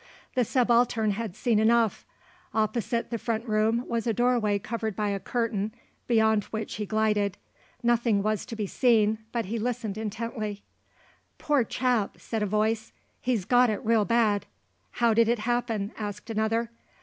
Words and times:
The 0.33 0.43
Subaltern 0.43 1.11
had 1.11 1.35
seen 1.35 1.59
enough. 1.59 2.07
Opposite 2.55 3.11
the 3.11 3.19
front 3.19 3.45
room 3.47 3.87
was 3.87 4.07
a 4.07 4.13
doorway 4.15 4.57
covered 4.57 4.95
by 4.95 5.09
a 5.09 5.19
curtain, 5.19 5.75
behind 6.07 6.45
which 6.45 6.77
he 6.77 6.87
glided. 6.87 7.37
Nothing 7.83 8.23
was 8.23 8.43
to 8.47 8.55
be 8.55 8.65
seen, 8.65 9.19
but 9.31 9.45
he 9.45 9.59
listened 9.59 9.99
intently. 9.99 10.63
"Poor 11.37 11.63
chap," 11.63 12.15
said 12.17 12.41
a 12.41 12.47
voice, 12.47 12.91
"he's 13.19 13.45
got 13.45 13.69
it 13.69 13.85
real 13.85 14.03
bad." 14.05 14.47
"How 14.93 15.13
did 15.13 15.27
it 15.29 15.37
happen?" 15.37 15.91
asked 15.95 16.31
another. 16.31 16.71